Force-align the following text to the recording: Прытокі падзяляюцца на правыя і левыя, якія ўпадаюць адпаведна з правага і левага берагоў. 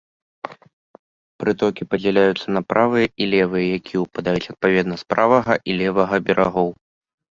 Прытокі 1.43 1.87
падзяляюцца 1.91 2.47
на 2.57 2.61
правыя 2.71 3.13
і 3.21 3.31
левыя, 3.37 3.69
якія 3.79 3.99
ўпадаюць 4.09 4.45
адпаведна 4.51 4.95
з 5.07 5.11
правага 5.17 5.53
і 5.69 5.81
левага 5.81 6.15
берагоў. 6.29 6.79